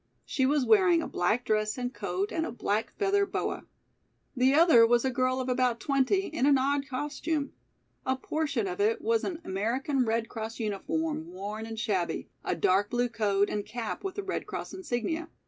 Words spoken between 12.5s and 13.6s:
dark blue coat